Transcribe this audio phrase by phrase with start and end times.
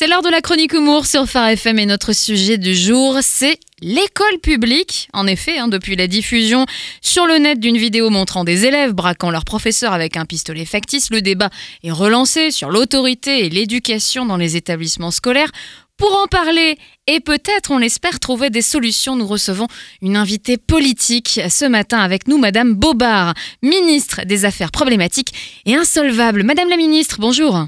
[0.00, 3.58] C'est l'heure de la chronique humour sur Phare FM et notre sujet du jour, c'est
[3.82, 5.10] l'école publique.
[5.12, 6.64] En effet, hein, depuis la diffusion
[7.02, 11.10] sur le net d'une vidéo montrant des élèves braquant leur professeur avec un pistolet factice,
[11.10, 11.50] le débat
[11.84, 15.52] est relancé sur l'autorité et l'éducation dans les établissements scolaires.
[15.98, 19.66] Pour en parler et peut-être, on l'espère, trouver des solutions, nous recevons
[20.00, 26.42] une invitée politique ce matin avec nous, Madame Bobard, ministre des Affaires problématiques et insolvables.
[26.42, 27.66] Madame la ministre, bonjour.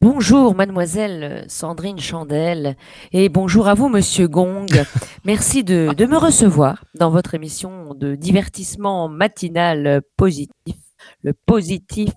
[0.00, 2.76] Bonjour mademoiselle Sandrine Chandel
[3.12, 4.66] et bonjour à vous monsieur Gong.
[5.24, 10.76] Merci de, de, me recevoir dans votre émission de divertissement matinal positif,
[11.22, 12.10] le positif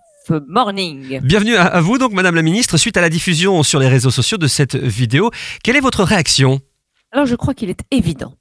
[0.48, 1.20] morning.
[1.22, 4.38] Bienvenue à vous donc madame la ministre, suite à la diffusion sur les réseaux sociaux
[4.38, 5.31] de cette vidéo,
[5.63, 6.59] quelle est votre réaction?
[7.11, 8.36] Alors je crois qu'il est évident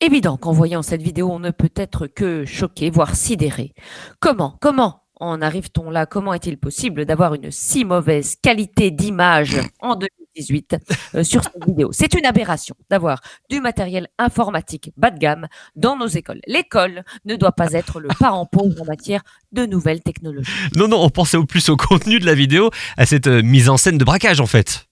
[0.00, 3.72] évident qu'en voyant cette vidéo, on ne peut être que choqué, voire sidéré.
[4.18, 6.06] Comment Comment en arrive-t-on là?
[6.06, 10.76] Comment est-il possible d'avoir une si mauvaise qualité d'image en 2018
[11.14, 11.90] euh, sur cette vidéo?
[11.92, 15.46] C'est une aberration d'avoir du matériel informatique bas de gamme
[15.76, 16.40] dans nos écoles.
[16.46, 20.50] L'école ne doit pas être le parent pauvre en matière de nouvelles technologies.
[20.74, 23.68] Non, non, on pensait au plus au contenu de la vidéo, à cette euh, mise
[23.68, 24.89] en scène de braquage en fait.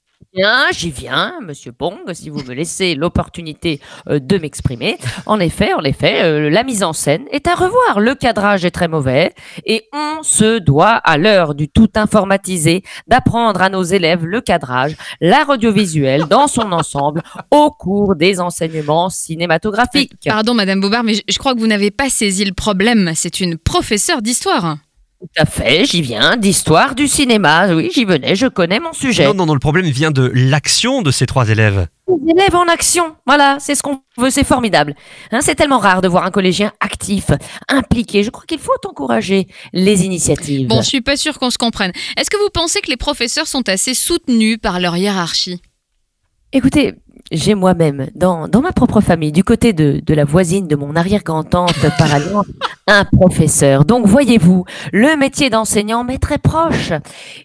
[0.72, 4.96] J'y viens, Monsieur Pong, si vous me laissez l'opportunité euh, de m'exprimer.
[5.26, 7.98] En effet, en effet, euh, la mise en scène est à revoir.
[7.98, 9.34] Le cadrage est très mauvais
[9.66, 14.96] et on se doit, à l'heure du tout informatisé, d'apprendre à nos élèves le cadrage,
[15.20, 20.12] l'art audiovisuel dans son ensemble au cours des enseignements cinématographiques.
[20.24, 23.12] Pardon, Madame Bobard, mais je crois que vous n'avez pas saisi le problème.
[23.14, 24.76] C'est une professeure d'histoire.
[25.20, 27.74] Tout à fait, j'y viens, d'histoire du cinéma.
[27.74, 29.26] Oui, j'y venais, je connais mon sujet.
[29.26, 31.88] Non, non, non, le problème vient de l'action de ces trois élèves.
[32.06, 34.94] Les élèves en action, voilà, c'est ce qu'on veut, c'est formidable.
[35.32, 37.32] Hein, c'est tellement rare de voir un collégien actif,
[37.68, 38.22] impliqué.
[38.22, 40.68] Je crois qu'il faut encourager les initiatives.
[40.68, 41.90] Bon, je suis pas sûre qu'on se comprenne.
[42.16, 45.60] Est-ce que vous pensez que les professeurs sont assez soutenus par leur hiérarchie?
[46.52, 46.94] Écoutez,
[47.30, 50.96] j'ai moi-même, dans, dans, ma propre famille, du côté de, de la voisine de mon
[50.96, 52.44] arrière-grand-tante par ailleurs,
[52.86, 53.84] un professeur.
[53.84, 56.92] Donc, voyez-vous, le métier d'enseignant m'est très proche.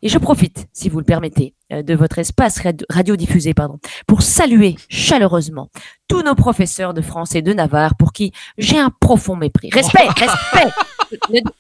[0.02, 4.76] Et je profite, si vous le permettez, euh, de votre espace radiodiffusé pardon, pour saluer
[4.90, 5.70] chaleureusement
[6.08, 9.70] tous nos professeurs de France et de Navarre pour qui j'ai un profond mépris.
[9.72, 10.72] Respect, respect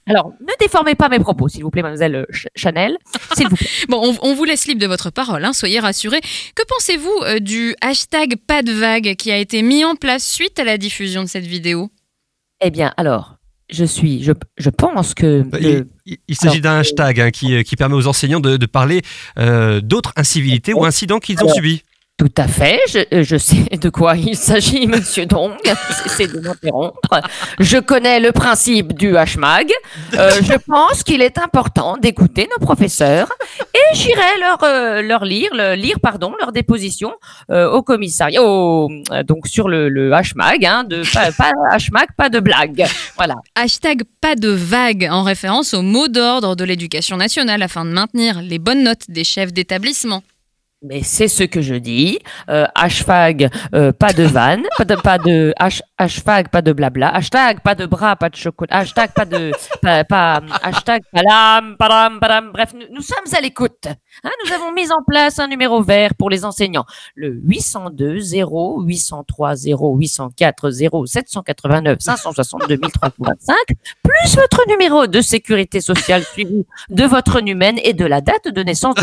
[0.06, 2.26] Alors, ne déformez pas mes propos, s'il vous plaît, mademoiselle euh,
[2.56, 2.98] Chanel,
[3.36, 3.68] s'il vous plaît.
[3.90, 6.22] Bon, on, vous laisse libre de votre parole, hein, soyez rassurés.
[6.56, 10.60] Que pensez-vous euh, du hashtag pas de vague qui a été mis en place suite
[10.60, 11.90] à la diffusion de cette vidéo?
[12.62, 13.36] Eh bien, alors,
[13.70, 15.44] je suis, je, je pense que.
[16.06, 19.02] Il, s'agit d'un hashtag hein, qui, qui, permet aux enseignants de, de parler
[19.40, 21.84] euh, d'autres incivilités ou incidents qu'ils ont subis.
[22.16, 25.56] Tout à fait, je, euh, sais de quoi il s'agit, monsieur Dong.
[26.06, 27.22] C'est de m'interrompre.
[27.60, 29.72] Je connais le principe du HMAG.
[30.14, 33.30] Euh, je pense qu'il est important d'écouter nos professeurs
[33.74, 37.14] et j'irai leur, euh, leur lire, lire pardon, leur déposition
[37.50, 38.42] au commissariat,
[39.26, 40.88] donc sur le, le HMAG, hein,
[41.38, 42.86] pas HMAG, pas de blague.
[43.18, 43.36] Voilà.
[43.56, 48.42] Hashtag pas de vague en référence au mot d'ordre de l'éducation nationale afin de maintenir
[48.42, 50.22] les bonnes notes des chefs d'établissement.
[50.84, 52.20] Mais c'est ce que je dis.
[52.50, 55.54] Euh, hashtag euh, pas de vanne, pas de pas de
[56.04, 60.04] hashtag pas de blabla, hashtag pas de bras, pas de chocolat, hashtag pas de pas,
[60.04, 62.52] pas hashtag palam palam palam.
[62.52, 63.88] Bref, nous, sommes à l'écoute.
[64.24, 68.84] Hein, nous avons mis en place un numéro vert pour les enseignants, le 802 0
[68.84, 73.56] 803 0 804 0 789 562 325,
[74.04, 78.64] plus votre numéro de sécurité sociale suivi de votre numen et de la date de
[78.64, 78.96] naissance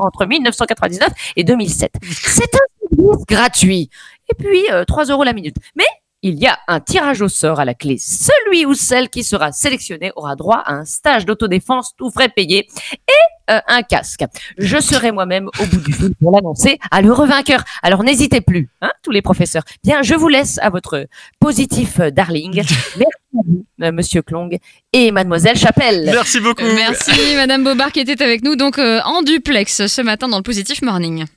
[0.00, 1.00] entre 1990
[1.36, 1.92] et 2007.
[2.02, 3.90] C'est un service gratuit.
[4.30, 5.56] Et puis, 3 euh, euros la minute.
[5.76, 5.84] Mais
[6.24, 7.98] il y a un tirage au sort à la clé.
[7.98, 12.66] Celui ou celle qui sera sélectionné aura droit à un stage d'autodéfense tout frais payé
[12.92, 14.24] et euh, un casque.
[14.56, 17.62] Je serai moi-même au bout du fil pour l'annoncer à l'heureux vainqueur.
[17.82, 19.64] Alors n'hésitez plus, hein, tous les professeurs.
[19.84, 21.06] Bien, je vous laisse à votre
[21.40, 22.54] positif euh, darling.
[22.96, 24.56] Merci à vous, Monsieur Klong
[24.94, 26.04] et Mademoiselle Chapelle.
[26.06, 26.64] Merci beaucoup.
[26.64, 30.80] Merci Madame Bobard qui était avec nous donc en duplex ce matin dans le Positif
[30.80, 31.26] Morning.